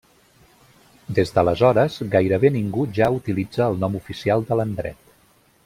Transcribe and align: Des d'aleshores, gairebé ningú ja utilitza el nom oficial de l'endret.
Des 1.19 1.31
d'aleshores, 1.35 1.99
gairebé 2.17 2.51
ningú 2.57 2.87
ja 3.01 3.11
utilitza 3.21 3.63
el 3.73 3.79
nom 3.85 4.01
oficial 4.03 4.49
de 4.51 4.59
l'endret. 4.61 5.17